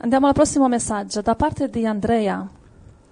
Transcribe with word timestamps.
Andiamo 0.00 0.28
al 0.28 0.32
prossimo 0.34 0.68
messaggio 0.68 1.22
da 1.22 1.34
parte 1.34 1.68
di 1.68 1.84
Andrea. 1.84 2.46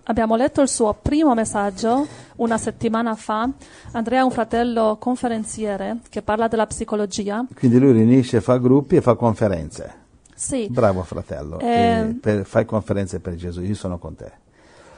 Abbiamo 0.04 0.36
letto 0.36 0.62
il 0.62 0.68
suo 0.68 0.96
primo 1.00 1.34
messaggio 1.34 2.06
una 2.36 2.58
settimana 2.58 3.16
fa. 3.16 3.48
Andrea 3.92 4.20
è 4.20 4.22
un 4.24 4.30
fratello 4.30 4.96
conferenziere 5.00 5.98
che 6.08 6.22
parla 6.22 6.46
della 6.46 6.66
psicologia. 6.66 7.44
Quindi 7.56 7.80
lui 7.80 7.90
riunisce, 7.90 8.40
fa 8.40 8.58
gruppi 8.58 8.96
e 8.96 9.00
fa 9.00 9.16
conferenze. 9.16 10.04
Sì. 10.32 10.68
Bravo 10.70 11.02
fratello, 11.02 11.58
Eh, 11.58 12.16
per- 12.20 12.44
fai 12.44 12.64
conferenze 12.64 13.18
per 13.18 13.34
Gesù, 13.34 13.62
io 13.62 13.74
sono 13.74 13.98
con 13.98 14.14
te. 14.14 14.30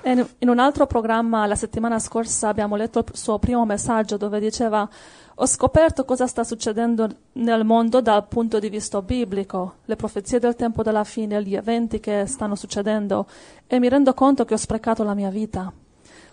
In 0.08 0.48
un 0.48 0.58
altro 0.58 0.86
programma 0.86 1.44
la 1.44 1.54
settimana 1.54 1.98
scorsa 1.98 2.48
abbiamo 2.48 2.76
letto 2.76 3.00
il 3.00 3.04
suo 3.12 3.38
primo 3.38 3.66
messaggio 3.66 4.16
dove 4.16 4.40
diceva 4.40 4.88
ho 5.34 5.46
scoperto 5.46 6.06
cosa 6.06 6.26
sta 6.26 6.44
succedendo 6.44 7.08
nel 7.32 7.62
mondo 7.62 8.00
dal 8.00 8.26
punto 8.26 8.58
di 8.58 8.70
vista 8.70 9.02
biblico, 9.02 9.80
le 9.84 9.96
profezie 9.96 10.38
del 10.38 10.56
tempo 10.56 10.82
della 10.82 11.04
fine, 11.04 11.42
gli 11.42 11.54
eventi 11.54 12.00
che 12.00 12.24
stanno 12.24 12.54
succedendo 12.54 13.26
e 13.66 13.78
mi 13.78 13.90
rendo 13.90 14.14
conto 14.14 14.46
che 14.46 14.54
ho 14.54 14.56
sprecato 14.56 15.02
la 15.02 15.12
mia 15.12 15.28
vita. 15.28 15.70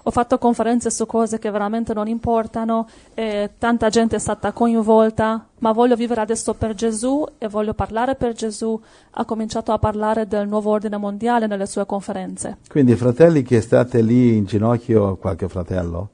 Ho 0.07 0.11
fatto 0.11 0.37
conferenze 0.37 0.91
su 0.91 1.07
cose 1.07 1.39
che 1.39 1.49
veramente 1.49 1.91
non 1.95 2.07
importano 2.07 2.87
e 3.15 3.53
tanta 3.57 3.89
gente 3.89 4.17
è 4.17 4.19
stata 4.19 4.51
coinvolta, 4.51 5.47
ma 5.57 5.71
voglio 5.71 5.95
vivere 5.95 6.21
adesso 6.21 6.53
per 6.53 6.75
Gesù 6.75 7.25
e 7.39 7.47
voglio 7.47 7.73
parlare 7.73 8.13
per 8.13 8.33
Gesù. 8.33 8.79
Ha 9.09 9.25
cominciato 9.25 9.71
a 9.71 9.79
parlare 9.79 10.27
del 10.27 10.47
nuovo 10.47 10.69
ordine 10.69 10.97
mondiale 10.97 11.47
nelle 11.47 11.65
sue 11.65 11.87
conferenze. 11.87 12.57
Quindi 12.69 12.95
fratelli 12.95 13.41
che 13.41 13.61
state 13.61 14.03
lì 14.03 14.37
in 14.37 14.45
ginocchio, 14.45 15.15
qualche 15.15 15.49
fratello, 15.49 16.09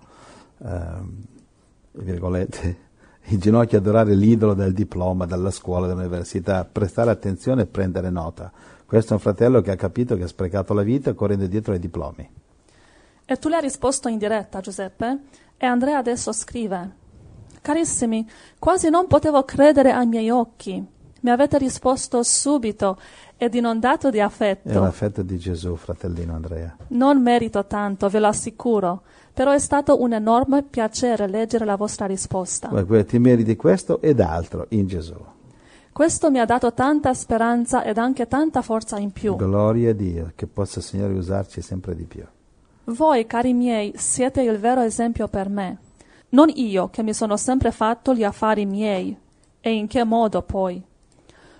ehm, 0.64 1.24
virgolette, 1.92 2.78
in 3.26 3.40
ginocchio 3.40 3.78
adorare 3.78 4.16
l'idolo 4.16 4.54
del 4.54 4.72
diploma, 4.72 5.26
della 5.26 5.52
scuola, 5.52 5.88
dell'università, 5.88 6.64
prestare 6.64 7.12
attenzione 7.12 7.64
e 7.64 7.66
prendere 7.66 8.10
nota. 8.10 8.54
Questo 8.86 9.12
è 9.12 9.16
un 9.16 9.22
fratello 9.22 9.60
che 9.60 9.72
ha 9.72 9.76
capito 9.76 10.16
che 10.16 10.24
ha 10.24 10.28
sprecato 10.28 10.74
la 10.74 10.82
vita 10.82 11.14
correndo 11.14 11.46
dietro 11.48 11.74
ai 11.74 11.80
diplomi. 11.80 12.40
E 13.32 13.38
tu 13.38 13.48
le 13.48 13.56
hai 13.56 13.62
risposto 13.62 14.10
in 14.10 14.18
diretta, 14.18 14.60
Giuseppe? 14.60 15.20
E 15.56 15.66
Andrea 15.66 15.98
adesso 15.98 16.34
scrive: 16.34 16.96
Carissimi, 17.62 18.30
quasi 18.60 18.90
non 18.90 19.08
potevo 19.08 19.46
credere 19.46 19.94
ai 19.94 20.06
miei 20.06 20.30
occhi. 20.30 20.86
Mi 21.22 21.30
avete 21.30 21.58
risposto 21.58 22.24
subito 22.24 22.98
ed 23.38 23.56
inondato 23.56 24.10
di 24.10 24.18
È 24.18 24.22
affetto. 24.22 24.78
l'affetto 24.82 25.22
di 25.22 25.38
Gesù, 25.38 25.78
fratellino 25.78 26.34
Andrea. 26.34 26.76
Non 26.90 27.22
merito 27.22 27.66
tanto, 27.68 28.10
ve 28.10 28.20
lo 28.20 28.28
assicuro, 28.28 29.04
però 29.34 29.52
è 29.52 29.60
stato 29.60 30.02
un 30.02 30.12
enorme 30.12 30.64
piacere 30.64 31.26
leggere 31.30 31.64
la 31.64 31.78
vostra 31.78 32.08
risposta. 32.08 32.68
Ti 32.68 33.20
meriti 33.20 33.56
questo 33.56 34.02
ed 34.02 34.20
altro 34.20 34.66
in 34.72 34.88
Gesù. 34.88 35.16
Questo 35.94 36.30
mi 36.32 36.40
ha 36.40 36.46
dato 36.46 36.74
tanta 36.74 37.14
speranza 37.14 37.86
ed 37.86 37.98
anche 37.98 38.28
tanta 38.28 38.62
forza 38.62 38.98
in 38.98 39.12
più. 39.12 39.38
Gloria 39.38 39.92
a 39.92 39.94
Dio, 39.94 40.34
che 40.36 40.48
possa 40.48 40.80
il 40.80 40.86
Signore 40.86 41.14
usarci 41.14 41.62
sempre 41.62 41.96
di 41.96 42.04
più. 42.04 42.26
Voi, 42.92 43.26
cari 43.26 43.54
miei, 43.54 43.94
siete 43.96 44.42
il 44.42 44.58
vero 44.58 44.82
esempio 44.82 45.30
per 45.30 45.48
me. 45.48 45.78
Non 46.30 46.52
io, 46.54 46.90
che 46.90 47.04
mi 47.04 47.14
sono 47.14 47.38
sempre 47.38 47.72
fatto 47.72 48.14
gli 48.14 48.24
affari 48.24 48.66
miei. 48.66 49.18
E 49.62 49.74
in 49.74 49.88
che 49.88 50.04
modo 50.04 50.42
poi? 50.42 50.82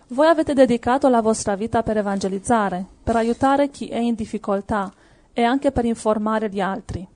Voi 0.08 0.28
avete 0.28 0.54
dedicato 0.54 1.08
la 1.08 1.22
vostra 1.22 1.56
vita 1.56 1.84
per 1.84 1.98
evangelizzare, 1.98 2.86
per 3.02 3.16
aiutare 3.16 3.70
chi 3.70 3.88
è 3.88 3.98
in 3.98 4.16
difficoltà 4.16 4.92
e 5.32 5.44
anche 5.44 5.72
per 5.72 5.86
informare 5.86 6.50
gli 6.50 6.60
altri. 6.60 7.08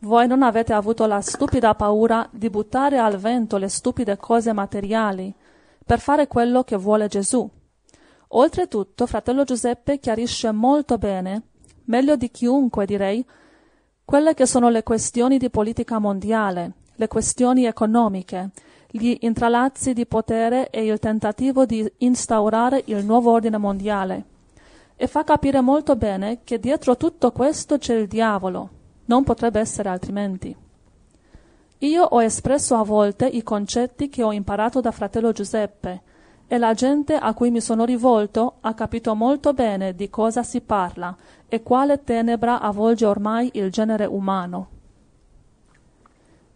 Voi 0.00 0.26
non 0.26 0.42
avete 0.42 0.72
avuto 0.72 1.06
la 1.06 1.20
stupida 1.20 1.76
paura 1.76 2.26
di 2.32 2.50
buttare 2.50 2.98
al 2.98 3.18
vento 3.18 3.56
le 3.56 3.68
stupide 3.68 4.16
cose 4.16 4.52
materiali 4.52 5.32
per 5.86 6.00
fare 6.00 6.26
quello 6.26 6.64
che 6.64 6.76
vuole 6.76 7.06
Gesù. 7.06 7.48
Oltretutto, 8.28 9.06
fratello 9.06 9.44
Giuseppe 9.44 10.00
chiarisce 10.00 10.50
molto 10.50 10.98
bene, 10.98 11.42
meglio 11.84 12.16
di 12.16 12.32
chiunque 12.32 12.84
direi, 12.84 13.24
quelle 14.04 14.34
che 14.34 14.46
sono 14.46 14.68
le 14.68 14.82
questioni 14.82 15.38
di 15.38 15.50
politica 15.50 15.98
mondiale, 15.98 16.72
le 16.94 17.08
questioni 17.08 17.64
economiche, 17.64 18.50
gli 18.90 19.16
intralazzi 19.20 19.92
di 19.92 20.06
potere 20.06 20.70
e 20.70 20.84
il 20.84 20.98
tentativo 20.98 21.64
di 21.64 21.90
instaurare 21.98 22.82
il 22.86 23.04
nuovo 23.04 23.32
ordine 23.32 23.56
mondiale. 23.56 24.24
E 24.96 25.06
fa 25.06 25.24
capire 25.24 25.60
molto 25.60 25.96
bene 25.96 26.40
che 26.44 26.60
dietro 26.60 26.96
tutto 26.96 27.32
questo 27.32 27.78
c'è 27.78 27.94
il 27.94 28.06
diavolo. 28.06 28.68
Non 29.06 29.24
potrebbe 29.24 29.58
essere 29.58 29.88
altrimenti. 29.88 30.54
Io 31.78 32.02
ho 32.02 32.22
espresso 32.22 32.76
a 32.76 32.84
volte 32.84 33.26
i 33.26 33.42
concetti 33.42 34.08
che 34.08 34.22
ho 34.22 34.32
imparato 34.32 34.80
da 34.80 34.92
fratello 34.92 35.32
Giuseppe 35.32 36.02
e 36.46 36.58
la 36.58 36.74
gente 36.74 37.14
a 37.14 37.32
cui 37.34 37.50
mi 37.50 37.60
sono 37.60 37.84
rivolto 37.84 38.56
ha 38.60 38.74
capito 38.74 39.14
molto 39.14 39.52
bene 39.54 39.94
di 39.94 40.10
cosa 40.10 40.42
si 40.42 40.60
parla 40.60 41.16
e 41.48 41.62
quale 41.62 42.04
tenebra 42.04 42.60
avvolge 42.60 43.06
ormai 43.06 43.50
il 43.54 43.70
genere 43.70 44.04
umano. 44.04 44.68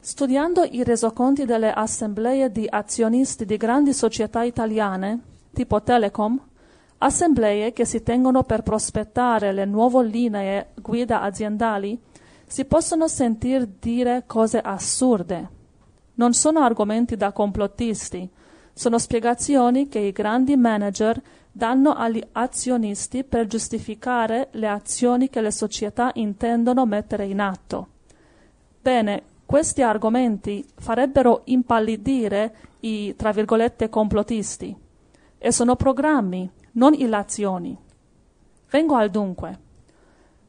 Studiando 0.01 0.65
i 0.65 0.85
resoconti 0.85 1.45
delle 1.45 1.73
assemblee 1.73 2.51
di 2.51 2.67
azionisti 2.69 3.45
di 3.45 3.57
grandi 3.57 3.93
società 3.93 4.43
italiane, 4.43 5.21
tipo 5.53 5.83
Telecom, 5.83 6.41
assemblee 6.99 7.73
che 7.73 7.85
si 7.85 8.03
tengono 8.03 8.43
per 8.43 8.63
prospettare 8.63 9.53
le 9.53 9.65
nuove 9.65 10.05
linee 10.05 10.69
guida 10.81 11.21
aziendali, 11.23 12.01
si 12.47 12.65
possono 12.65 13.09
sentir 13.09 13.69
dire 13.79 14.25
cose 14.27 14.59
assurde. 14.61 15.49
Non 16.15 16.33
sono 16.33 16.61
argomenti 16.61 17.17
da 17.17 17.33
complottisti, 17.33 18.29
sono 18.79 19.01
spiegazioni 19.01 19.89
che 19.89 19.99
i 19.99 20.13
grandi 20.13 20.57
manager 20.57 21.21
danno 21.51 21.95
agli 21.95 22.23
azionisti 22.31 23.25
per 23.25 23.49
giustificare 23.49 24.51
le 24.53 24.69
azioni 24.69 25.29
che 25.29 25.41
le 25.41 25.51
società 25.51 26.13
intendono 26.15 26.87
mettere 26.87 27.25
in 27.25 27.41
atto. 27.41 27.89
Bene, 28.81 29.23
questi 29.45 29.83
argomenti 29.83 30.65
farebbero 30.77 31.41
impallidire 31.47 32.55
i, 32.81 33.17
tra 33.17 33.33
virgolette, 33.33 33.89
complottisti. 33.89 34.77
E 35.39 35.51
sono 35.51 35.75
programmi, 35.75 36.49
non 36.75 36.95
illazioni. 36.95 37.77
Vengo 38.71 38.95
al 38.95 39.11
dunque. 39.11 39.59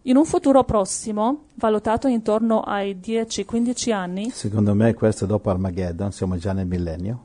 In 0.04 0.18
un 0.18 0.26
futuro 0.26 0.64
prossimo, 0.66 1.46
valutato 1.56 2.08
intorno 2.08 2.62
ai 2.62 3.00
10-15 3.04 3.92
anni, 3.92 4.30
Secondo 4.30 4.76
me 4.76 4.94
questo 4.94 5.26
dopo 5.26 5.50
Armageddon, 5.50 6.12
siamo 6.12 6.38
già 6.38 6.54
nel 6.54 6.68
millennio. 6.68 7.24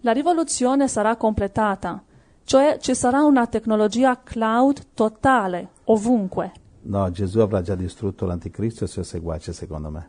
La 0.00 0.12
rivoluzione 0.12 0.88
sarà 0.88 1.16
completata, 1.16 2.02
cioè 2.44 2.78
ci 2.80 2.94
sarà 2.94 3.22
una 3.22 3.46
tecnologia 3.46 4.20
cloud 4.22 4.86
totale, 4.94 5.68
ovunque. 5.84 6.52
No, 6.82 7.10
Gesù 7.10 7.40
avrà 7.40 7.60
già 7.62 7.74
distrutto 7.74 8.24
l'anticristo 8.26 8.84
e 8.84 8.86
i 8.86 8.90
suoi 8.90 9.04
seguaci, 9.04 9.52
secondo 9.52 9.90
me. 9.90 10.08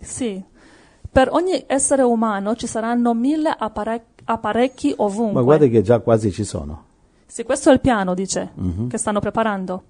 Sì, 0.00 0.42
per 1.10 1.28
ogni 1.30 1.64
essere 1.66 2.02
umano 2.02 2.54
ci 2.56 2.66
saranno 2.66 3.14
mille 3.14 3.54
apparec- 3.56 4.22
apparecchi 4.24 4.92
ovunque. 4.96 5.34
Ma 5.34 5.42
guarda 5.42 5.66
che 5.66 5.82
già 5.82 6.00
quasi 6.00 6.32
ci 6.32 6.44
sono. 6.44 6.84
Sì, 7.26 7.44
questo 7.44 7.70
è 7.70 7.72
il 7.72 7.80
piano, 7.80 8.14
dice, 8.14 8.52
che 8.88 8.98
stanno 8.98 9.20
preparando. 9.20 9.82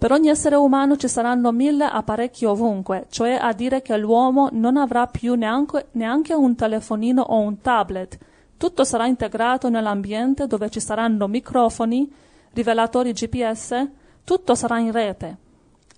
Per 0.00 0.12
ogni 0.12 0.30
essere 0.30 0.56
umano 0.56 0.96
ci 0.96 1.08
saranno 1.08 1.52
mille 1.52 1.84
apparecchi 1.84 2.46
ovunque, 2.46 3.04
cioè 3.10 3.32
a 3.38 3.52
dire 3.52 3.82
che 3.82 3.98
l'uomo 3.98 4.48
non 4.52 4.78
avrà 4.78 5.06
più 5.06 5.34
neanche, 5.34 5.88
neanche 5.92 6.32
un 6.32 6.54
telefonino 6.54 7.20
o 7.20 7.40
un 7.40 7.60
tablet. 7.60 8.16
Tutto 8.56 8.84
sarà 8.84 9.06
integrato 9.06 9.68
nell'ambiente 9.68 10.46
dove 10.46 10.70
ci 10.70 10.80
saranno 10.80 11.28
microfoni, 11.28 12.10
rivelatori 12.54 13.12
GPS, 13.12 13.88
tutto 14.24 14.54
sarà 14.54 14.78
in 14.78 14.90
rete. 14.90 15.36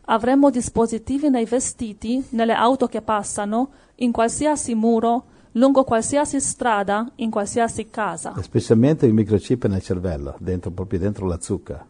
Avremo 0.06 0.50
dispositivi 0.50 1.30
nei 1.30 1.44
vestiti, 1.44 2.26
nelle 2.30 2.54
auto 2.54 2.88
che 2.88 3.02
passano, 3.02 3.70
in 3.96 4.10
qualsiasi 4.10 4.74
muro, 4.74 5.26
lungo 5.52 5.84
qualsiasi 5.84 6.40
strada, 6.40 7.08
in 7.16 7.30
qualsiasi 7.30 7.86
casa. 7.88 8.34
E 8.36 8.42
specialmente 8.42 9.06
il 9.06 9.14
microchip 9.14 9.66
nel 9.66 9.80
cervello, 9.80 10.34
dentro, 10.40 10.72
proprio 10.72 10.98
dentro 10.98 11.24
la 11.28 11.40
zucca. 11.40 11.86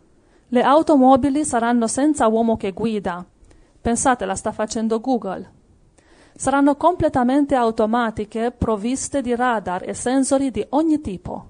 Le 0.54 0.60
automobili 0.60 1.46
saranno 1.46 1.86
senza 1.86 2.26
uomo 2.26 2.58
che 2.58 2.72
guida. 2.72 3.24
Pensate, 3.80 4.26
la 4.26 4.34
sta 4.34 4.52
facendo 4.52 5.00
Google. 5.00 5.50
Saranno 6.34 6.76
completamente 6.76 7.54
automatiche, 7.54 8.50
provviste 8.50 9.22
di 9.22 9.34
radar 9.34 9.88
e 9.88 9.94
sensori 9.94 10.50
di 10.50 10.62
ogni 10.70 11.00
tipo. 11.00 11.46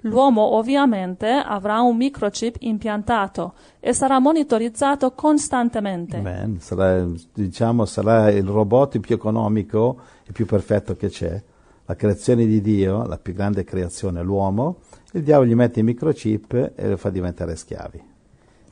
L'uomo 0.00 0.56
ovviamente 0.56 1.28
avrà 1.28 1.82
un 1.82 1.96
microchip 1.96 2.56
impiantato 2.58 3.52
e 3.78 3.92
sarà 3.92 4.18
monitorizzato 4.18 5.12
costantemente. 5.12 6.18
Bene, 6.18 6.56
sarà, 6.58 7.06
diciamo, 7.32 7.84
sarà 7.84 8.28
il 8.30 8.44
robot 8.44 8.98
più 8.98 9.14
economico 9.14 9.98
e 10.26 10.32
più 10.32 10.46
perfetto 10.46 10.96
che 10.96 11.10
c'è. 11.10 11.40
La 11.86 11.94
creazione 11.94 12.44
di 12.44 12.60
Dio, 12.60 13.04
la 13.04 13.18
più 13.18 13.34
grande 13.34 13.62
creazione, 13.62 14.20
l'uomo, 14.22 14.78
il 15.12 15.24
diavolo 15.24 15.48
gli 15.48 15.54
mette 15.54 15.80
i 15.80 15.82
microchip 15.82 16.72
e 16.76 16.88
lo 16.88 16.96
fa 16.96 17.10
diventare 17.10 17.56
schiavi. 17.56 18.09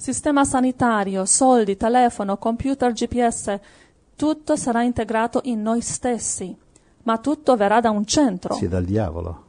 Sistema 0.01 0.45
sanitario, 0.45 1.25
soldi, 1.25 1.77
telefono, 1.77 2.37
computer, 2.37 2.93
GPS, 2.93 3.59
tutto 4.15 4.55
sarà 4.55 4.85
integrato 4.85 5.41
in 5.47 5.61
noi 5.61 5.81
stessi, 5.81 6.57
ma 7.03 7.19
tutto 7.19 7.57
verrà 7.57 7.81
da 7.81 7.91
un 7.91 8.05
centro. 8.05 8.55
Sì, 8.55 8.69
dal 8.69 8.85
diavolo. 8.85 9.47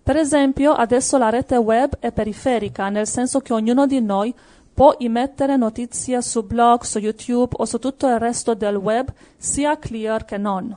Per 0.00 0.16
esempio, 0.16 0.72
adesso 0.72 1.18
la 1.18 1.30
rete 1.30 1.56
web 1.56 1.96
è 1.98 2.12
periferica, 2.12 2.88
nel 2.90 3.08
senso 3.08 3.40
che 3.40 3.52
ognuno 3.52 3.88
di 3.88 4.00
noi 4.00 4.32
può 4.72 4.94
immettere 4.98 5.56
notizie 5.56 6.22
su 6.22 6.44
blog, 6.44 6.82
su 6.82 6.98
YouTube 6.98 7.56
o 7.58 7.64
su 7.64 7.80
tutto 7.80 8.06
il 8.06 8.20
resto 8.20 8.54
del 8.54 8.76
web, 8.76 9.12
sia 9.36 9.80
clear 9.80 10.24
che 10.24 10.38
non. 10.38 10.76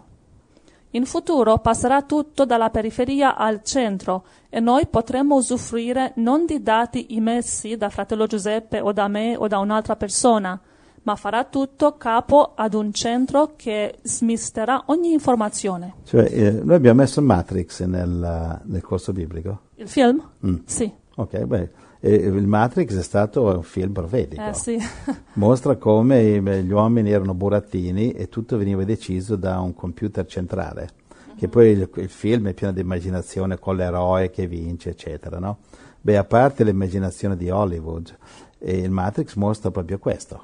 In 0.94 1.06
futuro 1.06 1.60
passerà 1.60 2.02
tutto 2.02 2.44
dalla 2.44 2.70
periferia 2.70 3.38
al 3.38 3.64
centro 3.64 4.26
e 4.50 4.60
noi 4.60 4.88
potremo 4.88 5.36
usufruire 5.36 6.12
non 6.18 6.46
di 6.46 6.62
dati 6.62 7.16
immessi 7.16 7.78
da 7.78 7.90
fratello 7.90 8.28
Giuseppe 8.28 8.82
o 8.82 8.92
da 8.92 9.08
me 9.08 9.38
o 9.38 9.48
da 9.48 9.60
un'altra 9.60 9.96
persona, 9.96 10.60
ma 11.04 11.16
farà 11.16 11.46
tutto 11.46 11.96
capo 11.96 12.52
ad 12.56 12.74
un 12.74 12.92
centro 12.92 13.54
che 13.56 14.00
smisterà 14.02 14.84
ogni 14.88 15.14
informazione. 15.14 15.96
Cioè, 16.04 16.30
eh, 16.30 16.52
noi 16.52 16.76
abbiamo 16.76 17.00
messo 17.00 17.22
Matrix 17.22 17.84
nel, 17.84 18.62
nel 18.62 18.82
corso 18.82 19.14
biblico. 19.14 19.62
Il 19.76 19.88
film? 19.88 20.22
Mm. 20.46 20.56
Sì. 20.66 20.92
Ok, 21.16 21.44
beh, 21.46 21.72
eh, 22.02 22.14
il 22.16 22.48
Matrix 22.48 22.98
è 22.98 23.04
stato 23.04 23.44
un 23.44 23.64
film 23.64 23.92
profetico. 23.94 24.42
Eh, 24.44 24.54
sì. 24.54 24.78
Mostra 25.34 25.76
come 25.76 26.42
gli 26.42 26.72
uomini 26.72 27.12
erano 27.12 27.34
burattini 27.34 28.12
e 28.12 28.28
tutto 28.28 28.58
veniva 28.58 28.84
deciso 28.84 29.36
da 29.36 29.60
un 29.60 29.74
computer 29.74 30.26
centrale. 30.26 30.90
Che 31.38 31.48
poi 31.48 31.70
il, 31.70 31.90
il 31.96 32.10
film 32.10 32.50
è 32.50 32.54
pieno 32.54 32.74
di 32.74 32.82
immaginazione 32.82 33.58
con 33.58 33.76
l'eroe 33.76 34.30
che 34.30 34.48
vince, 34.48 34.90
eccetera, 34.90 35.40
no? 35.40 35.60
Beh, 36.02 36.18
a 36.18 36.24
parte 36.24 36.64
l'immaginazione 36.64 37.38
di 37.38 37.50
Hollywood, 37.52 38.16
eh, 38.58 38.78
il 38.78 38.90
Matrix 38.90 39.36
mostra 39.36 39.70
proprio 39.70 40.00
questo, 40.00 40.44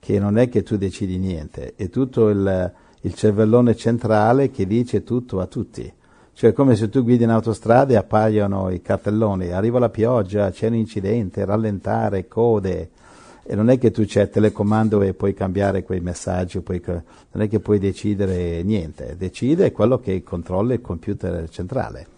che 0.00 0.18
non 0.18 0.36
è 0.36 0.48
che 0.48 0.64
tu 0.64 0.76
decidi 0.76 1.18
niente, 1.18 1.74
è 1.76 1.88
tutto 1.88 2.28
il, 2.28 2.72
il 3.00 3.14
cervellone 3.14 3.76
centrale 3.76 4.50
che 4.50 4.66
dice 4.66 5.04
tutto 5.04 5.40
a 5.40 5.46
tutti. 5.46 5.92
Cioè, 6.36 6.52
come 6.52 6.76
se 6.76 6.90
tu 6.90 7.02
guidi 7.02 7.24
in 7.24 7.30
autostrada 7.30 7.94
e 7.94 7.96
appaiono 7.96 8.68
i 8.68 8.82
cartelloni, 8.82 9.52
arriva 9.52 9.78
la 9.78 9.88
pioggia, 9.88 10.50
c'è 10.50 10.66
un 10.66 10.74
incidente, 10.74 11.46
rallentare, 11.46 12.28
code. 12.28 12.90
E 13.42 13.54
non 13.54 13.70
è 13.70 13.78
che 13.78 13.90
tu 13.90 14.04
c'è 14.04 14.28
telecomando 14.28 15.00
e 15.00 15.14
puoi 15.14 15.32
cambiare 15.32 15.82
quei 15.82 16.00
messaggi, 16.00 16.60
puoi 16.60 16.82
non 16.84 17.42
è 17.42 17.48
che 17.48 17.60
puoi 17.60 17.78
decidere 17.78 18.62
niente, 18.62 19.14
decide 19.16 19.72
quello 19.72 19.98
che 19.98 20.22
controlla 20.22 20.74
il 20.74 20.82
computer 20.82 21.48
centrale. 21.48 22.15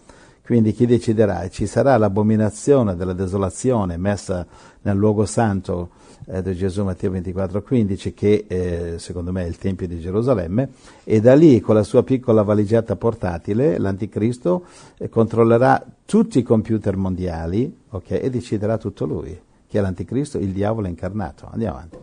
Quindi 0.49 0.73
chi 0.73 0.87
deciderà? 0.87 1.47
Ci 1.47 1.67
sarà 1.67 1.95
l'abominazione 1.97 2.95
della 2.95 3.13
desolazione 3.13 3.97
messa 3.97 4.43
nel 4.81 4.97
luogo 4.97 5.27
santo 5.27 5.89
eh, 6.25 6.41
di 6.41 6.55
Gesù 6.55 6.83
Matteo 6.83 7.11
24,15 7.11 8.13
che 8.15 8.45
eh, 8.47 8.95
secondo 8.97 9.31
me 9.31 9.43
è 9.43 9.47
il 9.47 9.59
Tempio 9.59 9.85
di 9.85 9.99
Gerusalemme 9.99 10.69
e 11.03 11.21
da 11.21 11.35
lì 11.35 11.59
con 11.59 11.75
la 11.75 11.83
sua 11.83 12.01
piccola 12.01 12.41
valigetta 12.41 12.95
portatile 12.95 13.77
l'anticristo 13.77 14.65
eh, 14.97 15.07
controllerà 15.07 15.85
tutti 16.03 16.39
i 16.39 16.41
computer 16.41 16.97
mondiali 16.97 17.71
ok, 17.87 18.09
e 18.09 18.31
deciderà 18.31 18.79
tutto 18.79 19.05
lui, 19.05 19.39
che 19.67 19.77
è 19.77 19.81
l'anticristo, 19.81 20.39
il 20.39 20.49
diavolo 20.49 20.87
incarnato. 20.87 21.47
Andiamo 21.51 21.75
avanti. 21.75 21.97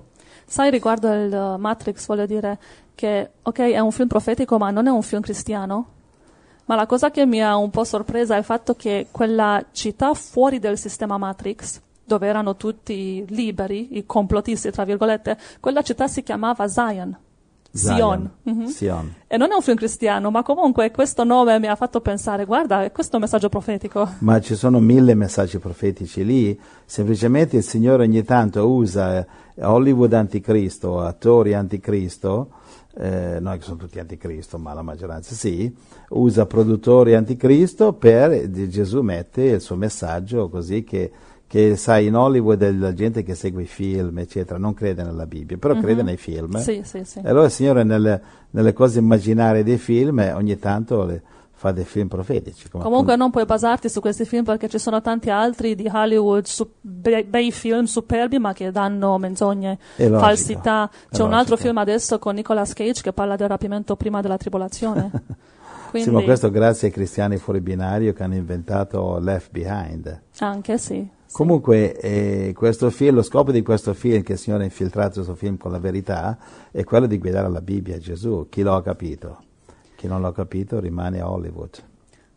Sai, 0.44 0.70
riguardo 0.70 1.12
il 1.12 1.32
uh, 1.32 1.58
Matrix, 1.58 2.06
voglio 2.06 2.26
dire 2.26 2.60
che, 2.94 3.28
ok, 3.42 3.58
è 3.58 3.80
un 3.80 3.90
film 3.90 4.06
profetico, 4.06 4.56
ma 4.56 4.70
non 4.70 4.86
è 4.86 4.90
un 4.90 5.02
film 5.02 5.20
cristiano. 5.20 5.94
Ma 6.66 6.74
la 6.74 6.86
cosa 6.86 7.10
che 7.10 7.26
mi 7.26 7.42
ha 7.42 7.56
un 7.56 7.70
po' 7.70 7.84
sorpresa 7.84 8.34
è 8.34 8.38
il 8.38 8.44
fatto 8.44 8.74
che 8.74 9.06
quella 9.10 9.64
città 9.72 10.14
fuori 10.14 10.58
del 10.58 10.78
sistema 10.78 11.16
Matrix, 11.16 11.80
dove 12.04 12.26
erano 12.26 12.56
tutti 12.56 13.24
liberi, 13.28 13.96
i 13.96 14.04
complottisti, 14.04 14.70
tra 14.70 14.84
virgolette, 14.84 15.38
quella 15.60 15.82
città 15.82 16.08
si 16.08 16.22
chiamava 16.22 16.66
Zion. 16.68 17.16
Zion. 17.76 18.30
Mhm. 18.42 18.66
Sion. 18.66 19.14
E 19.26 19.36
non 19.36 19.52
è 19.52 19.54
un 19.54 19.60
film 19.60 19.76
cristiano, 19.76 20.30
ma 20.30 20.42
comunque 20.42 20.90
questo 20.90 21.24
nome 21.24 21.58
mi 21.58 21.66
ha 21.66 21.76
fatto 21.76 22.00
pensare, 22.00 22.44
guarda, 22.44 22.90
questo 22.90 23.12
è 23.12 23.16
un 23.16 23.22
messaggio 23.22 23.48
profetico. 23.48 24.08
Ma 24.18 24.40
ci 24.40 24.54
sono 24.54 24.80
mille 24.80 25.14
messaggi 25.14 25.58
profetici 25.58 26.24
lì, 26.24 26.58
semplicemente 26.84 27.58
il 27.58 27.62
Signore 27.62 28.04
ogni 28.04 28.24
tanto 28.24 28.68
usa 28.68 29.18
eh, 29.18 29.26
Hollywood 29.64 30.12
anticristo, 30.14 31.00
attori 31.00 31.54
anticristo, 31.54 32.48
eh, 32.98 33.38
noi 33.40 33.58
che 33.58 33.64
sono 33.64 33.76
tutti 33.76 33.98
anticristo, 33.98 34.58
ma 34.58 34.72
la 34.72 34.82
maggioranza 34.82 35.34
sì, 35.34 35.72
usa 36.10 36.46
produttori 36.46 37.14
anticristo 37.14 37.92
per, 37.92 38.50
Gesù 38.50 39.02
mette 39.02 39.42
il 39.42 39.60
suo 39.60 39.76
messaggio 39.76 40.48
così 40.48 40.82
che, 40.82 41.10
che 41.46 41.76
sai 41.76 42.06
in 42.06 42.16
Hollywood 42.16 42.62
è 42.62 42.72
la 42.72 42.94
gente 42.94 43.22
che 43.22 43.34
segue 43.34 43.62
i 43.62 43.66
film, 43.66 44.18
eccetera, 44.18 44.58
non 44.58 44.72
crede 44.72 45.02
nella 45.02 45.26
Bibbia, 45.26 45.58
però 45.58 45.78
crede 45.78 46.02
nei 46.02 46.16
film. 46.16 46.56
Sì, 46.58 46.80
sì, 46.84 47.04
sì. 47.04 47.18
E 47.18 47.28
allora 47.28 47.46
il 47.46 47.50
Signore 47.50 47.84
nelle, 47.84 48.20
nelle 48.50 48.72
cose 48.72 48.98
immaginarie 48.98 49.62
dei 49.62 49.78
film 49.78 50.20
eh, 50.20 50.32
ogni 50.32 50.58
tanto 50.58 51.04
le- 51.04 51.22
fa 51.58 51.72
dei 51.72 51.84
film 51.84 52.06
profetici. 52.06 52.68
come 52.68 52.84
Comunque 52.84 53.16
non 53.16 53.30
puoi 53.30 53.46
basarti 53.46 53.88
su 53.88 54.00
questi 54.00 54.26
film 54.26 54.44
perché 54.44 54.68
ci 54.68 54.78
sono 54.78 55.00
tanti 55.00 55.30
altri 55.30 55.74
di 55.74 55.88
Hollywood, 55.90 56.44
su- 56.44 56.70
be- 56.78 57.24
bei 57.24 57.50
film 57.50 57.84
superbi 57.84 58.38
ma 58.38 58.52
che 58.52 58.70
danno 58.70 59.16
menzogne, 59.16 59.78
logico, 59.96 60.18
falsità. 60.18 60.90
C'è 61.10 61.22
un 61.22 61.32
altro 61.32 61.56
film 61.56 61.78
adesso 61.78 62.18
con 62.18 62.34
Nicolas 62.34 62.74
Cage 62.74 63.00
che 63.00 63.12
parla 63.14 63.36
del 63.36 63.48
rapimento 63.48 63.96
prima 63.96 64.20
della 64.20 64.36
tribolazione. 64.36 65.10
Quindi, 65.88 66.10
Sì, 66.10 66.14
ma 66.14 66.22
questo 66.22 66.50
grazie 66.50 66.88
ai 66.88 66.92
cristiani 66.92 67.38
fuori 67.38 67.60
binario 67.60 68.12
che 68.12 68.22
hanno 68.22 68.34
inventato 68.34 69.18
Left 69.18 69.50
Behind. 69.50 70.22
Anche 70.40 70.76
sì. 70.76 71.08
Comunque, 71.32 71.98
eh, 71.98 72.52
questo 72.54 72.90
film, 72.90 73.14
lo 73.14 73.22
scopo 73.22 73.50
di 73.50 73.62
questo 73.62 73.94
film, 73.94 74.22
che 74.22 74.32
il 74.32 74.38
Signore 74.38 74.64
ha 74.64 74.66
infiltrato 74.66 75.14
questo 75.14 75.34
film 75.34 75.56
con 75.56 75.70
la 75.70 75.78
verità, 75.78 76.36
è 76.70 76.84
quello 76.84 77.06
di 77.06 77.18
guidare 77.18 77.48
la 77.48 77.60
Bibbia 77.62 77.96
a 77.96 77.98
Gesù. 77.98 78.46
Chi 78.50 78.62
lo 78.62 78.74
ha 78.74 78.82
capito? 78.82 79.38
Chi 79.96 80.06
non 80.06 80.20
l'ha 80.20 80.32
capito 80.32 80.78
rimane 80.78 81.20
a 81.20 81.30
Hollywood. 81.30 81.82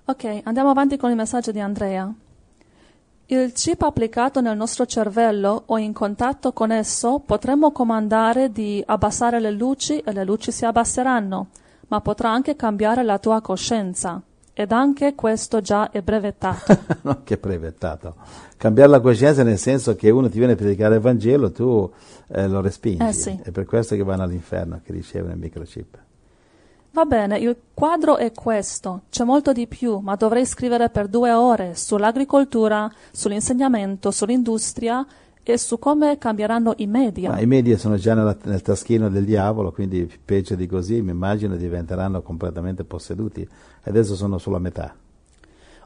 Ok, 0.06 0.42
andiamo 0.44 0.72
avanti 0.72 0.98
con 0.98 1.12
il 1.12 1.16
messaggio 1.16 1.52
di 1.52 1.60
Andrea. 1.60 2.12
Il 3.28 3.52
chip 3.52 3.84
applicato 3.84 4.42
nel 4.42 4.58
nostro 4.58 4.88
cervello 4.88 5.64
o 5.68 5.78
in 5.78 5.94
contatto 5.94 6.52
con 6.52 6.72
esso 6.72 7.20
potremmo 7.24 7.72
comandare 7.72 8.52
di 8.52 8.82
abbassare 8.84 9.40
le 9.40 9.52
luci 9.52 10.00
e 10.00 10.12
le 10.14 10.24
luci 10.24 10.52
si 10.52 10.66
abbasseranno, 10.66 11.50
ma 11.90 12.02
potrà 12.02 12.32
anche 12.32 12.56
cambiare 12.56 13.04
la 13.04 13.20
tua 13.20 13.40
coscienza. 13.42 14.20
Ed 14.52 14.72
anche 14.72 15.14
questo 15.14 15.62
già 15.62 15.92
è 15.92 16.02
brevettato. 16.02 16.76
non 17.04 17.22
che 17.24 17.38
brevettato. 17.38 18.16
Cambiare 18.58 18.90
la 18.90 19.00
coscienza 19.00 19.44
nel 19.44 19.60
senso 19.60 19.96
che 19.96 20.10
uno 20.10 20.28
ti 20.28 20.40
viene 20.40 20.54
a 20.54 20.56
predicare 20.56 20.96
il 20.96 21.02
Vangelo, 21.02 21.52
tu 21.52 21.88
eh, 22.30 22.48
lo 22.48 22.62
respingi. 22.62 23.06
Eh, 23.06 23.14
sì. 23.14 23.40
È 23.44 23.52
per 23.52 23.66
questo 23.66 23.96
che 23.96 24.04
vanno 24.04 24.24
all'inferno, 24.24 24.82
che 24.84 24.92
ricevono 24.92 25.34
il 25.34 25.40
microchip. 25.40 25.98
Va 26.92 27.06
bene, 27.06 27.38
il 27.38 27.56
quadro 27.74 28.18
è 28.18 28.32
questo. 28.32 29.02
C'è 29.10 29.24
molto 29.24 29.54
di 29.54 29.68
più, 29.68 30.00
ma 30.00 30.16
dovrei 30.16 30.46
scrivere 30.46 30.90
per 30.90 31.08
due 31.08 31.32
ore 31.32 31.76
sull'agricoltura, 31.76 32.92
sull'insegnamento, 33.12 34.10
sull'industria 34.12 35.06
e 35.44 35.58
su 35.58 35.80
come 35.80 36.18
cambieranno 36.18 36.74
i 36.78 36.88
media. 36.88 37.30
Ma 37.30 37.40
i 37.40 37.46
media 37.46 37.78
sono 37.78 37.96
già 37.96 38.14
nella- 38.16 38.38
nel 38.44 38.62
taschino 38.62 39.10
del 39.10 39.24
diavolo, 39.24 39.72
quindi 39.72 40.12
peggio 40.24 40.56
di 40.56 40.68
così, 40.68 41.02
mi 41.02 41.12
immagino 41.12 41.56
diventeranno 41.56 42.22
completamente 42.22 42.84
posseduti. 42.84 43.48
Adesso 43.84 44.16
sono 44.16 44.38
sulla 44.38 44.60
metà. 44.60 44.94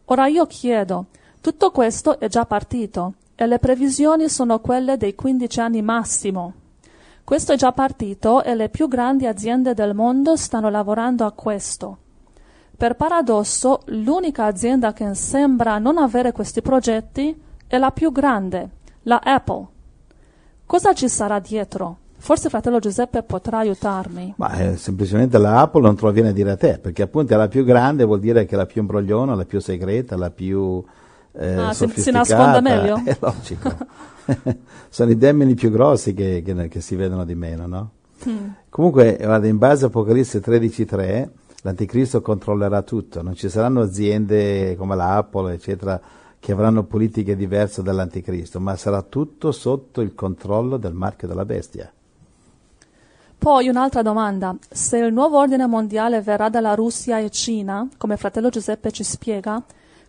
Ora 0.06 0.28
io 0.28 0.46
chiedo, 0.48 1.08
tutto 1.42 1.72
questo 1.72 2.20
è 2.20 2.28
già 2.28 2.46
partito 2.46 3.14
e 3.36 3.46
le 3.46 3.60
previsioni 3.60 4.30
sono 4.30 4.60
quelle 4.60 4.98
dei 4.98 5.16
15 5.16 5.60
anni 5.60 5.82
massimo. 5.82 6.54
Questo 7.24 7.54
è 7.54 7.56
già 7.56 7.72
partito 7.72 8.44
e 8.44 8.54
le 8.54 8.70
più 8.70 8.88
grandi 8.88 9.26
aziende 9.26 9.74
del 9.74 9.94
mondo 9.94 10.36
stanno 10.36 10.70
lavorando 10.70 11.26
a 11.26 11.32
questo. 11.32 11.98
Per 12.76 12.96
paradosso, 12.96 13.82
l'unica 13.86 14.46
azienda 14.46 14.92
che 14.92 15.14
sembra 15.14 15.78
non 15.78 15.98
avere 15.98 16.34
questi 16.34 16.62
progetti 16.62 17.40
è 17.66 17.78
la 17.78 17.92
più 17.92 18.12
grande, 18.12 18.70
la 19.04 19.22
Apple. 19.24 19.66
Cosa 20.66 20.94
ci 20.94 21.08
sarà 21.08 21.40
dietro? 21.40 21.98
Forse 22.18 22.50
fratello 22.50 22.80
Giuseppe 22.80 23.24
potrà 23.24 23.60
aiutarmi. 23.60 24.34
Ma 24.38 24.58
eh, 24.60 24.78
semplicemente 24.78 25.38
la 25.38 25.62
Apple 25.62 25.82
non 25.82 25.96
te 25.96 26.06
lo 26.06 26.12
viene 26.12 26.30
a 26.30 26.34
dire 26.34 26.52
a 26.52 26.58
te, 26.58 26.78
perché 26.78 27.04
appunto 27.04 27.34
è 27.34 27.38
la 27.38 27.48
più 27.48 27.64
grande, 27.64 28.04
vuol 28.04 28.20
dire 28.20 28.46
che 28.46 28.56
è 28.56 28.58
la 28.58 28.66
più 28.66 28.82
imbrogliona, 28.82 29.34
la 29.36 29.46
più 29.46 29.60
segreta, 29.60 30.18
la 30.18 30.30
più 30.30 30.84
eh, 31.34 31.56
Ah, 31.56 31.74
si- 31.74 32.12
nasconde 32.12 32.62
meglio? 32.62 33.02
È 33.04 33.16
logico. 33.20 33.76
sono 34.90 35.12
i 35.12 35.18
demoni 35.18 35.54
più 35.56 35.72
grossi 35.72 36.14
che, 36.14 36.42
che- 36.44 36.68
che 36.68 36.82
si 36.82 36.96
vedono 36.96 37.26
di 37.26 37.36
meno, 37.36 37.68
no? 37.68 37.92
Hmm. 38.26 38.50
Comunque, 38.70 39.18
guarda, 39.20 39.48
in 39.48 39.58
base 39.58 39.86
a 39.86 39.88
Apocalisse 39.88 40.40
13.3, 40.40 41.30
l'anticristo 41.64 42.22
controllerà 42.22 42.82
tutto, 42.82 43.22
non 43.22 43.36
ci 43.36 43.50
saranno 43.50 43.82
aziende 43.82 44.76
come 44.78 44.96
la 44.96 45.18
Apple, 45.18 45.54
eccetera, 45.54 46.00
che 46.40 46.52
avranno 46.52 46.84
politiche 46.84 47.36
diverse 47.36 47.82
dall'anticristo, 47.82 48.60
ma 48.60 48.76
sarà 48.76 49.02
tutto 49.02 49.52
sotto 49.52 50.02
il 50.02 50.14
controllo 50.14 50.78
del 50.78 50.94
marchio 50.94 51.28
della 51.28 51.46
bestia. 51.46 51.92
Poi 53.38 53.68
un'altra 53.68 54.02
domanda. 54.02 54.56
Se 54.70 54.98
il 54.98 55.12
nuovo 55.12 55.38
ordine 55.38 55.68
mondiale 55.68 56.22
verrà 56.22 56.48
dalla 56.48 56.76
Russia 56.76 57.20
e 57.20 57.30
Cina, 57.30 57.88
come 57.98 58.16
fratello 58.16 58.50
Giuseppe 58.50 58.92
ci 58.92 59.04
spiega, 59.04 59.62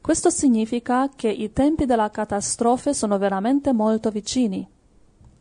questo 0.05 0.29
significa 0.29 1.09
che 1.17 1.29
i 1.31 1.51
tempi 1.55 1.87
della 1.87 2.11
catastrofe 2.11 2.93
sono 2.93 3.17
veramente 3.17 3.73
molto 3.73 4.11
vicini. 4.11 4.69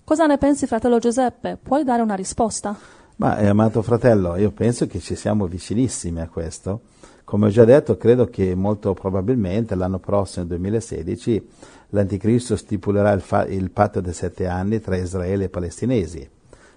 Cosa 0.06 0.26
ne 0.26 0.38
pensi, 0.38 0.68
fratello 0.68 1.00
Giuseppe? 1.00 1.60
Puoi 1.62 1.84
dare 1.84 2.02
una 2.02 2.16
risposta? 2.16 2.74
Ma 3.18 3.40
eh, 3.40 3.48
amato 3.48 3.82
fratello, 3.82 4.38
io 4.38 4.52
penso 4.52 4.88
che 4.88 5.02
ci 5.02 5.16
siamo 5.16 5.48
vicinissimi 5.48 6.22
a 6.22 6.30
questo. 6.30 6.80
Come 7.26 7.48
ho 7.48 7.50
già 7.50 7.66
detto, 7.66 7.98
credo 7.98 8.30
che 8.30 8.56
molto 8.56 8.94
probabilmente 8.94 9.76
l'anno 9.76 10.00
prossimo, 10.00 10.46
2016, 10.46 11.50
l'Anticristo 11.90 12.56
stipulerà 12.56 13.12
il, 13.12 13.20
fa- 13.20 13.46
il 13.46 13.70
patto 13.70 14.00
dei 14.00 14.14
sette 14.14 14.48
anni 14.48 14.80
tra 14.80 14.96
Israele 14.96 15.44
e 15.44 15.50
palestinesi, 15.50 16.30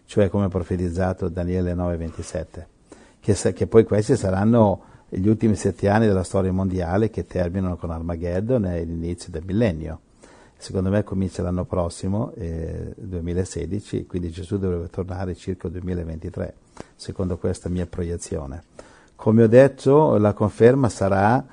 cioè 0.07 0.29
come 0.29 0.49
profetizzato 0.49 1.29
Daniele 1.29 1.73
9:27, 1.73 2.67
che, 3.21 3.53
che 3.53 3.67
poi 3.69 3.85
questi 3.85 4.17
saranno 4.17 4.95
gli 5.19 5.29
ultimi 5.29 5.55
sette 5.55 5.89
anni 5.89 6.07
della 6.07 6.23
storia 6.23 6.53
mondiale 6.53 7.09
che 7.09 7.27
terminano 7.27 7.77
con 7.77 7.91
Armageddon 7.91 8.67
e 8.67 8.85
l'inizio 8.85 9.31
del 9.31 9.45
millennio. 9.45 10.01
Secondo 10.59 10.91
me 10.91 11.05
comincia 11.05 11.43
l'anno 11.43 11.65
prossimo, 11.65 12.33
eh, 12.35 12.93
2016, 12.97 14.07
quindi 14.07 14.31
Gesù 14.31 14.59
dovrebbe 14.59 14.89
tornare 14.89 15.35
circa 15.35 15.67
il 15.69 15.75
2023, 15.75 16.55
secondo 16.95 17.37
questa 17.39 17.69
mia 17.69 17.87
proiezione. 17.87 18.63
Come 19.15 19.43
ho 19.43 19.47
detto, 19.47 20.17
la 20.19 20.33
conferma 20.33 20.89
sarà 20.89 21.45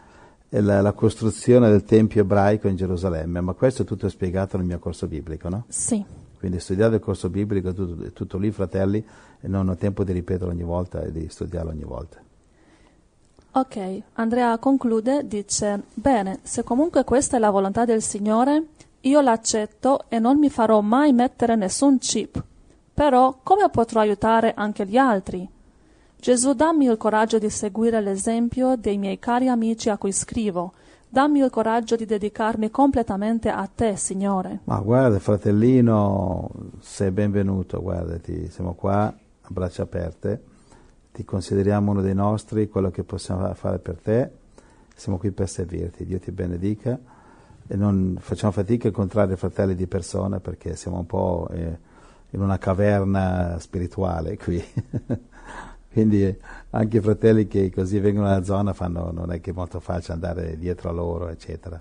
la, 0.49 0.81
la, 0.81 0.91
costruzione 0.91 1.69
del 1.69 1.83
Tempio 1.83 2.21
ebraico 2.21 2.67
in 2.67 2.75
Gerusalemme, 2.75 3.41
ma 3.41 3.53
questo 3.53 3.83
tutto 3.83 4.07
è 4.07 4.09
spiegato 4.09 4.57
nel 4.57 4.65
mio 4.65 4.79
corso 4.79 5.07
biblico, 5.07 5.49
no? 5.49 5.65
Sì. 5.67 6.03
Quindi 6.37 6.59
studiate 6.59 6.95
il 6.95 7.01
corso 7.01 7.29
biblico, 7.29 7.69
è 7.69 7.73
tutto, 7.73 8.11
tutto 8.11 8.37
lì, 8.37 8.51
fratelli, 8.51 9.03
e 9.39 9.47
non 9.47 9.69
ho 9.69 9.75
tempo 9.75 10.03
di 10.03 10.11
ripeterlo 10.11 10.51
ogni 10.51 10.63
volta 10.63 11.01
e 11.01 11.11
di 11.11 11.27
studiarlo 11.29 11.71
ogni 11.71 11.83
volta. 11.83 12.21
Ok, 13.55 14.01
Andrea 14.13 14.57
conclude, 14.57 15.27
dice, 15.27 15.83
bene, 15.93 16.39
se 16.41 16.63
comunque 16.63 17.03
questa 17.03 17.37
è 17.37 17.39
la 17.39 17.51
volontà 17.51 17.85
del 17.85 18.01
Signore, 18.01 18.63
io 19.01 19.21
l'accetto 19.21 20.05
e 20.09 20.17
non 20.17 20.39
mi 20.39 20.49
farò 20.49 20.81
mai 20.81 21.13
mettere 21.13 21.55
nessun 21.55 21.99
chip. 21.99 22.43
Però 22.91 23.37
come 23.43 23.69
potrò 23.69 23.99
aiutare 23.99 24.55
anche 24.55 24.87
gli 24.87 24.97
altri? 24.97 25.47
Gesù, 26.19 26.53
dammi 26.53 26.85
il 26.85 26.97
coraggio 26.97 27.37
di 27.37 27.51
seguire 27.51 28.01
l'esempio 28.01 28.75
dei 28.75 28.97
miei 28.97 29.19
cari 29.19 29.47
amici 29.49 29.91
a 29.91 29.97
cui 29.97 30.11
scrivo. 30.11 30.73
Dammi 31.07 31.41
il 31.41 31.51
coraggio 31.51 31.95
di 31.95 32.05
dedicarmi 32.05 32.71
completamente 32.71 33.49
a 33.49 33.69
te, 33.71 33.95
Signore. 33.97 34.61
Ma 34.63 34.79
guarda, 34.79 35.19
fratellino, 35.19 36.49
sei 36.79 37.11
benvenuto, 37.11 37.79
guardati, 37.83 38.49
siamo 38.49 38.73
qua 38.73 39.03
a 39.05 39.47
braccia 39.49 39.83
aperte, 39.83 40.41
ti 41.13 41.23
consideriamo 41.23 41.91
uno 41.91 42.01
dei 42.01 42.15
nostri, 42.15 42.67
quello 42.67 42.89
che 42.89 43.03
possiamo 43.03 43.53
fare 43.53 43.77
per 43.77 43.99
te, 43.99 44.31
siamo 44.95 45.19
qui 45.19 45.29
per 45.31 45.47
servirti, 45.47 46.05
Dio 46.05 46.19
ti 46.19 46.31
benedica 46.31 46.99
e 47.67 47.75
non 47.75 48.17
facciamo 48.19 48.51
fatica 48.51 48.85
a 48.85 48.87
incontrare 48.89 49.37
fratelli 49.37 49.75
di 49.75 49.85
persona 49.85 50.39
perché 50.39 50.75
siamo 50.75 50.97
un 50.97 51.05
po' 51.05 51.47
eh, 51.51 51.77
in 52.31 52.41
una 52.41 52.57
caverna 52.57 53.57
spirituale 53.59 54.37
qui. 54.37 54.61
Quindi 55.93 56.35
anche 56.71 56.97
i 56.97 57.01
fratelli 57.01 57.45
che 57.45 57.71
così 57.71 57.99
vengono 57.99 58.27
nella 58.27 58.43
zona 58.43 58.73
fanno, 58.73 59.11
non 59.11 59.31
è 59.31 59.39
che 59.39 59.51
è 59.51 59.53
molto 59.53 59.79
facile 59.79 60.13
andare 60.13 60.57
dietro 60.57 60.89
a 60.89 60.93
loro, 60.93 61.29
eccetera. 61.29 61.79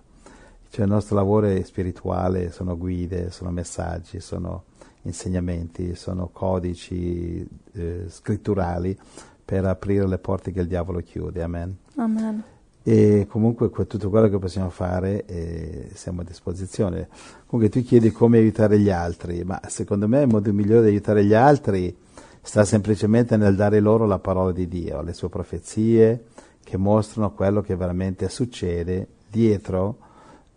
Cioè 0.69 0.85
il 0.85 0.91
nostro 0.91 1.17
lavoro 1.17 1.47
è 1.47 1.63
spirituale, 1.63 2.51
sono 2.51 2.77
guide, 2.77 3.31
sono 3.31 3.51
messaggi, 3.51 4.21
sono 4.21 4.65
insegnamenti, 5.03 5.95
sono 5.95 6.29
codici 6.33 7.47
eh, 7.73 8.05
scritturali 8.09 8.97
per 9.45 9.65
aprire 9.65 10.07
le 10.07 10.19
porte 10.19 10.53
che 10.53 10.61
il 10.61 10.67
diavolo 10.67 11.01
chiude. 11.01 11.43
Amen. 11.43 11.77
Amen. 11.97 12.43
E 12.85 13.27
comunque 13.29 13.71
tutto 13.87 14.11
quello 14.11 14.29
che 14.29 14.39
possiamo 14.39 14.71
fare 14.71 15.25
eh, 15.27 15.91
siamo 15.95 16.23
a 16.23 16.25
disposizione. 16.25 17.09
Comunque 17.47 17.71
tu 17.71 17.87
chiedi 17.87 18.11
come 18.11 18.39
aiutare 18.39 18.79
gli 18.79 18.91
altri, 18.91 19.45
ma 19.45 19.61
secondo 19.69 20.09
me 20.09 20.23
il 20.23 20.29
modo 20.29 20.53
migliore 20.53 20.83
di 20.83 20.89
aiutare 20.89 21.25
gli 21.25 21.35
altri 21.35 21.97
sta 22.41 22.65
semplicemente 22.65 23.37
nel 23.37 23.55
dare 23.55 23.79
loro 23.79 24.05
la 24.05 24.19
parola 24.19 24.51
di 24.51 24.67
Dio, 24.67 25.01
le 25.01 25.13
sue 25.13 25.29
profezie 25.29 26.25
che 26.65 26.77
mostrano 26.77 27.33
quello 27.33 27.61
che 27.61 27.77
veramente 27.77 28.29
succede 28.29 29.07
dietro 29.29 29.99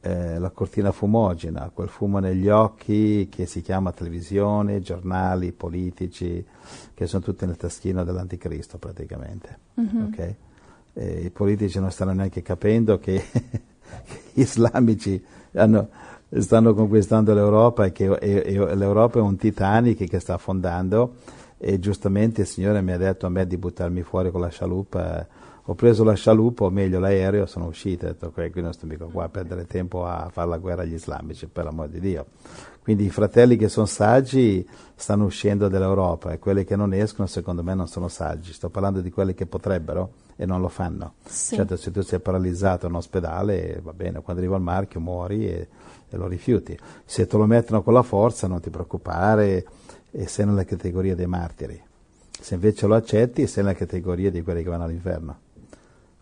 eh, 0.06 0.38
la 0.38 0.52
cortina 0.52 0.92
fumogena, 0.92 1.72
quel 1.74 1.90
fumo 1.90 2.20
negli 2.20 2.48
occhi 2.48 3.28
che 3.28 3.48
si 3.48 3.64
chiama 3.64 3.92
televisione, 3.92 4.80
giornali, 4.80 5.52
politici, 5.52 6.46
che 6.94 7.08
sono 7.08 7.24
tutti 7.24 7.48
nel 7.48 7.58
taschino 7.58 8.04
dell'anticristo 8.04 8.78
praticamente. 8.78 9.58
Mm-hmm. 9.82 10.06
Okay? 10.06 10.36
I 11.24 11.30
politici 11.32 11.80
non 11.80 11.90
stanno 11.90 12.14
neanche 12.14 12.44
capendo 12.44 13.00
che 13.02 13.24
gli 14.32 14.42
islamici 14.42 15.24
hanno, 15.54 15.90
stanno 16.30 16.76
conquistando 16.76 17.34
l'Europa 17.34 17.86
e 17.86 17.92
che 17.92 18.06
e, 18.06 18.44
e 18.46 18.76
l'Europa 18.76 19.18
è 19.18 19.24
un 19.24 19.38
Titanic 19.38 20.08
che 20.08 20.20
sta 20.20 20.36
affondando 20.36 21.16
e 21.58 21.80
giustamente 21.80 22.42
il 22.42 22.48
Signore 22.48 22.82
mi 22.82 22.92
ha 22.92 22.98
detto 22.98 23.26
a 23.26 23.30
me 23.30 23.48
di 23.48 23.58
buttarmi 23.58 24.04
fuori 24.04 24.30
con 24.30 24.42
la 24.42 24.50
scialuppa. 24.50 25.28
Ho 25.68 25.74
preso 25.74 26.04
la 26.04 26.14
scialuppa, 26.14 26.66
o 26.66 26.70
meglio 26.70 27.00
l'aereo, 27.00 27.48
sono 27.48 27.66
uscito 27.66 28.06
e 28.06 28.10
ho 28.10 28.12
detto 28.12 28.28
okay, 28.28 28.52
qui 28.52 28.62
non 28.62 28.72
sto 28.72 28.86
mica 28.86 29.06
qua 29.06 29.24
a 29.24 29.30
perdere 29.30 29.66
tempo 29.66 30.06
a 30.06 30.30
fare 30.32 30.48
la 30.48 30.60
guerra 30.60 30.84
agli 30.84 30.94
islamici, 30.94 31.48
per 31.48 31.64
l'amor 31.64 31.88
di 31.88 32.00
Dio. 32.00 32.28
Quindi 32.84 33.06
i 33.06 33.10
fratelli 33.10 33.58
che 33.58 33.68
sono 33.68 33.88
saggi 33.88 34.64
stanno 34.94 35.26
uscendo 35.26 35.68
dall'Europa 35.68 36.32
e 36.32 36.38
quelli 36.38 36.66
che 36.66 36.76
non 36.76 36.94
escono 36.94 37.28
secondo 37.28 37.64
me 37.64 37.74
non 37.74 37.88
sono 37.88 38.10
saggi. 38.10 38.54
Sto 38.54 38.70
parlando 38.70 39.02
di 39.02 39.10
quelli 39.10 39.34
che 39.34 39.48
potrebbero 39.48 40.12
e 40.36 40.46
non 40.46 40.62
lo 40.62 40.68
fanno. 40.68 41.16
Sì. 41.26 41.56
Certo, 41.56 41.78
se 41.78 41.90
tu 41.90 42.02
sei 42.02 42.20
paralizzato 42.20 42.86
in 42.86 42.94
ospedale, 42.94 43.80
va 43.82 43.92
bene, 43.92 44.22
quando 44.22 44.44
arriva 44.44 44.58
il 44.58 44.62
marchio 44.62 45.00
muori 45.00 45.48
e, 45.48 45.68
e 46.08 46.16
lo 46.16 46.28
rifiuti. 46.28 46.78
Se 47.06 47.26
te 47.26 47.38
lo 47.38 47.48
mettono 47.48 47.82
con 47.82 47.94
la 47.94 48.04
forza 48.04 48.46
non 48.46 48.60
ti 48.60 48.70
preoccupare 48.70 49.66
e 50.12 50.28
sei 50.28 50.46
nella 50.46 50.64
categoria 50.64 51.16
dei 51.16 51.26
martiri. 51.26 51.82
Se 52.40 52.54
invece 52.54 52.86
lo 52.86 52.94
accetti, 52.94 53.48
sei 53.48 53.64
nella 53.64 53.76
categoria 53.76 54.30
di 54.30 54.44
quelli 54.44 54.62
che 54.62 54.70
vanno 54.70 54.84
all'inferno. 54.84 55.40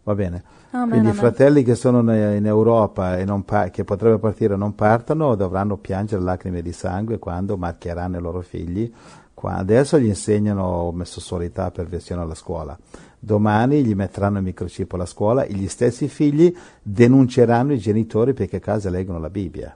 Va 0.04 0.16
bene? 0.16 0.44
Amen, 0.72 0.90
Quindi 0.90 1.08
amen. 1.08 1.18
i 1.18 1.20
fratelli 1.20 1.64
che 1.64 1.76
sono 1.76 2.00
in 2.02 2.46
Europa 2.46 3.18
e 3.18 3.26
pa- 3.46 3.70
che 3.70 3.84
potrebbero 3.84 4.20
partire 4.20 4.56
non 4.56 4.76
partono 4.76 5.36
dovranno 5.36 5.78
piangere 5.78 6.22
lacrime 6.22 6.62
di 6.62 6.74
sangue 6.74 7.20
quando 7.20 7.58
marchieranno 7.58 8.18
i 8.18 8.22
loro 8.22 8.42
figli. 8.42 8.92
Qua- 9.34 9.56
adesso 9.56 9.98
gli 9.98 10.08
insegnano 10.08 10.64
omosessualità 10.64 11.72
per 11.72 11.88
versione 11.88 12.22
alla 12.22 12.36
scuola. 12.36 12.78
Domani 13.18 13.84
gli 13.86 13.96
metteranno 13.96 14.40
il 14.40 14.44
microchip 14.44 14.92
alla 14.94 15.06
scuola 15.06 15.44
e 15.44 15.54
gli 15.54 15.70
stessi 15.70 16.10
figli 16.10 16.54
denunceranno 16.82 17.72
i 17.72 17.78
genitori 17.78 18.34
perché 18.34 18.58
a 18.58 18.60
casa 18.60 18.90
leggono 18.90 19.20
la 19.20 19.30
Bibbia. 19.30 19.74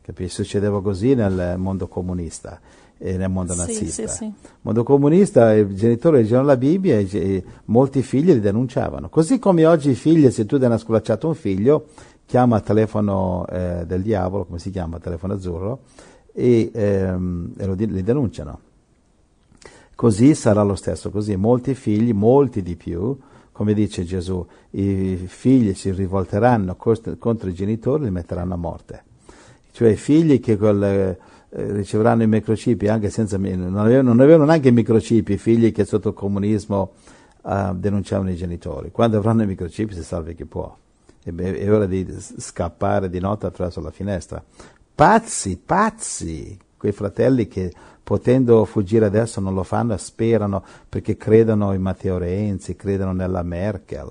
Capisci? 0.00 0.42
Succedeva 0.42 0.80
così 0.80 1.14
nel 1.14 1.56
mondo 1.58 1.86
comunista 1.88 2.58
e 2.91 2.91
nel 3.02 3.28
mondo 3.28 3.54
nazista. 3.54 4.06
sì, 4.06 4.16
sì. 4.16 4.32
mondo 4.60 4.84
comunista 4.84 5.54
i 5.54 5.74
genitori 5.74 6.18
leggevano 6.18 6.46
la 6.46 6.56
Bibbia 6.56 6.98
e, 6.98 7.08
e 7.12 7.44
molti 7.66 8.02
figli 8.02 8.32
li 8.32 8.40
denunciavano. 8.40 9.08
Così 9.08 9.38
come 9.38 9.66
oggi 9.66 9.90
i 9.90 9.94
figli, 9.94 10.30
se 10.30 10.46
tu 10.46 10.56
hai 10.56 10.78
sculacciato 10.78 11.26
un 11.26 11.34
figlio, 11.34 11.86
chiama 12.26 12.56
il 12.56 12.62
telefono 12.62 13.44
eh, 13.48 13.84
del 13.86 14.02
diavolo, 14.02 14.44
come 14.44 14.58
si 14.58 14.70
chiama, 14.70 14.98
telefono 14.98 15.34
azzurro, 15.34 15.80
e, 16.32 16.70
ehm, 16.72 17.52
e 17.58 17.66
lo, 17.66 17.74
li 17.74 18.02
denunciano. 18.02 18.60
Così 19.94 20.34
sarà 20.34 20.62
lo 20.62 20.74
stesso, 20.74 21.10
così 21.10 21.36
molti 21.36 21.74
figli, 21.74 22.12
molti 22.12 22.62
di 22.62 22.76
più, 22.76 23.16
come 23.52 23.74
dice 23.74 24.04
Gesù, 24.04 24.44
i 24.70 25.16
figli 25.26 25.74
si 25.74 25.92
rivolteranno 25.92 26.76
contro 26.76 27.48
i 27.48 27.54
genitori 27.54 28.02
e 28.02 28.06
li 28.06 28.10
metteranno 28.10 28.54
a 28.54 28.56
morte. 28.56 29.04
Cioè 29.70 29.90
i 29.90 29.96
figli 29.96 30.40
che 30.40 30.56
col, 30.56 31.16
riceveranno 31.54 32.22
i 32.22 32.26
microchip 32.26 32.82
anche 32.88 33.10
senza 33.10 33.36
non 33.36 33.76
avevano, 33.76 34.08
non 34.08 34.20
avevano 34.20 34.46
neanche 34.46 34.68
i 34.68 34.72
microchip, 34.72 35.28
i 35.28 35.36
figli 35.36 35.72
che 35.72 35.84
sotto 35.84 36.08
il 36.08 36.14
comunismo 36.14 36.92
eh, 37.44 37.70
denunciavano 37.74 38.30
i 38.30 38.36
genitori. 38.36 38.90
Quando 38.90 39.18
avranno 39.18 39.42
i 39.42 39.46
microchip 39.46 39.90
si 39.90 40.02
salva 40.02 40.32
chi 40.32 40.44
può. 40.44 40.74
È, 41.22 41.30
è 41.30 41.72
ora 41.72 41.86
di 41.86 42.06
scappare 42.38 43.10
di 43.10 43.20
notte 43.20 43.46
attraverso 43.46 43.80
la 43.80 43.90
finestra. 43.90 44.42
Pazzi, 44.94 45.58
pazzi, 45.58 46.58
quei 46.76 46.92
fratelli 46.92 47.48
che 47.48 47.72
potendo 48.02 48.64
fuggire 48.64 49.04
adesso 49.04 49.40
non 49.40 49.54
lo 49.54 49.62
fanno 49.62 49.94
e 49.94 49.98
sperano 49.98 50.64
perché 50.88 51.16
credono 51.16 51.72
in 51.74 51.82
Matteo 51.82 52.18
Renzi, 52.18 52.76
credono 52.76 53.12
nella 53.12 53.42
Merkel. 53.42 54.10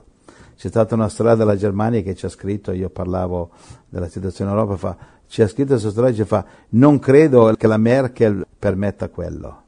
C'è 0.61 0.67
stata 0.67 0.93
una 0.93 1.09
storia 1.09 1.33
della 1.33 1.55
Germania 1.55 2.03
che 2.03 2.13
ci 2.13 2.27
ha 2.27 2.29
scritto, 2.29 2.71
io 2.71 2.87
parlavo 2.91 3.49
della 3.89 4.07
situazione 4.07 4.51
in 4.51 4.57
Europa, 4.57 4.77
fa, 4.77 4.95
ci 5.25 5.41
ha 5.41 5.47
scritto 5.47 5.69
questa 5.69 5.89
storia 5.89 6.11
e 6.11 6.23
fa 6.23 6.45
non 6.69 6.99
credo 6.99 7.51
che 7.57 7.65
la 7.65 7.77
Merkel 7.77 8.45
permetta 8.59 9.09
quello. 9.09 9.63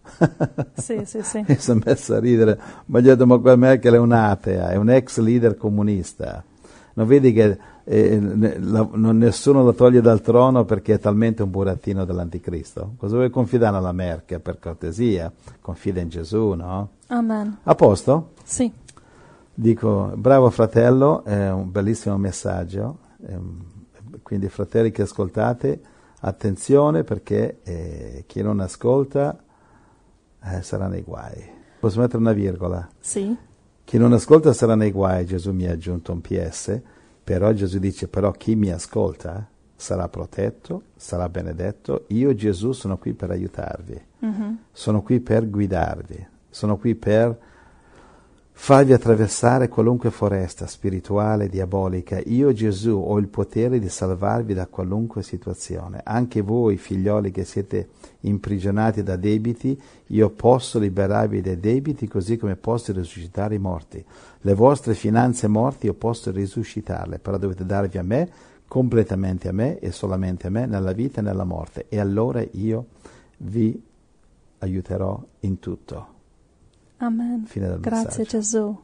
Sì, 0.76 1.02
sì, 1.04 1.24
sì. 1.24 1.44
Mi 1.50 1.58
sono 1.58 1.82
messo 1.84 2.14
a 2.14 2.20
ridere, 2.20 2.60
ma 2.86 3.00
gli 3.00 3.08
ho 3.10 3.16
detto 3.16 3.26
ma 3.26 3.40
quella 3.40 3.56
Merkel 3.56 3.96
è 3.96 3.98
un'atea, 3.98 4.70
è 4.70 4.76
un 4.76 4.92
ex 4.92 5.18
leader 5.18 5.58
comunista. 5.58 6.44
Non 6.94 7.08
vedi 7.08 7.34
che 7.34 7.58
eh, 7.86 8.20
la- 8.60 8.88
non- 8.94 9.18
nessuno 9.18 9.64
lo 9.64 9.74
toglie 9.74 10.00
dal 10.00 10.22
trono 10.22 10.64
perché 10.64 10.94
è 10.94 11.00
talmente 11.00 11.42
un 11.42 11.50
burattino 11.50 12.06
dell'anticristo? 12.06 12.94
Cosa 12.98 13.16
vuoi 13.16 13.32
confidare 13.32 13.78
alla 13.78 13.94
Merkel 13.94 14.42
per 14.42 14.60
cortesia? 14.60 15.32
Confida 15.60 16.02
in 16.02 16.10
Gesù, 16.10 16.54
no? 16.54 16.90
Amen. 17.08 17.58
A 17.64 17.74
posto? 17.74 18.34
Sì. 18.44 18.72
Dico, 19.56 20.12
bravo 20.16 20.50
fratello, 20.50 21.24
è 21.24 21.52
un 21.52 21.72
bellissimo 21.72 22.18
messaggio. 22.18 23.00
ehm, 23.28 23.72
Quindi 24.24 24.48
fratelli 24.50 24.92
che 24.92 25.04
ascoltate, 25.04 25.82
attenzione 26.22 27.04
perché 27.04 27.60
eh, 27.64 28.24
chi 28.26 28.42
non 28.42 28.60
ascolta 28.62 29.38
eh, 30.44 30.62
sarà 30.62 30.88
nei 30.88 31.02
guai. 31.02 31.44
Posso 31.80 32.00
mettere 32.00 32.18
una 32.20 32.32
virgola? 32.32 32.88
Sì. 33.00 33.36
Chi 33.84 33.98
non 33.98 34.14
ascolta 34.14 34.54
sarà 34.54 34.76
nei 34.76 34.92
guai, 34.92 35.26
Gesù 35.26 35.52
mi 35.52 35.68
ha 35.68 35.72
aggiunto 35.74 36.14
un 36.14 36.22
PS, 36.22 36.80
però 37.24 37.52
Gesù 37.52 37.78
dice, 37.80 38.08
però 38.08 38.32
chi 38.32 38.56
mi 38.56 38.72
ascolta 38.72 39.46
sarà 39.76 40.08
protetto, 40.08 40.84
sarà 40.96 41.28
benedetto. 41.28 42.06
Io 42.08 42.34
Gesù 42.34 42.72
sono 42.72 42.98
qui 42.98 43.14
per 43.14 43.30
aiutarvi, 43.32 44.02
Mhm. 44.20 44.58
sono 44.72 45.02
qui 45.02 45.20
per 45.20 45.50
guidarvi, 45.50 46.26
sono 46.50 46.78
qui 46.78 46.96
per 46.96 47.38
farvi 48.56 48.94
attraversare 48.94 49.68
qualunque 49.68 50.10
foresta 50.10 50.68
spirituale, 50.68 51.50
diabolica. 51.50 52.22
Io 52.26 52.54
Gesù 52.54 53.04
ho 53.06 53.18
il 53.18 53.28
potere 53.28 53.80
di 53.80 53.90
salvarvi 53.90 54.54
da 54.54 54.68
qualunque 54.68 55.24
situazione. 55.24 56.02
Anche 56.04 56.42
voi, 56.42 56.78
figlioli 56.78 57.32
che 57.32 57.44
siete 57.44 57.90
imprigionati 58.22 59.04
da 59.04 59.16
debiti, 59.18 59.78
io 60.08 60.30
posso 60.30 60.80
liberarvi 60.80 61.42
dai 61.42 61.60
debiti 61.60 62.08
così 62.08 62.38
come 62.38 62.56
posso 62.56 62.94
risuscitare 62.94 63.56
i 63.56 63.60
morti. 63.60 64.04
Le 64.42 64.54
vostre 64.54 64.94
finanze 64.94 65.48
morti 65.48 65.88
io 65.88 65.94
posso 65.94 66.32
risuscitarle, 66.32 67.20
però 67.20 67.38
dovete 67.38 67.66
darvi 67.66 67.98
a 67.98 68.04
me, 68.04 68.30
completamente 68.68 69.50
a 69.50 69.52
me 69.52 69.80
e 69.80 69.92
solamente 69.92 70.48
a 70.48 70.52
me, 70.52 70.68
nella 70.68 70.94
vita 70.94 71.20
e 71.20 71.24
nella 71.24 71.44
morte. 71.44 71.88
E 71.90 72.00
allora 72.00 72.42
io 72.52 72.86
vi 73.38 73.82
aiuterò 74.60 75.22
in 75.42 75.60
tutto. 75.60 76.13
Amen. 77.04 77.46
Fine 77.46 77.68
del 77.68 77.80
Grazie 77.80 78.20
messaggio. 78.20 78.24
Gesù. 78.38 78.82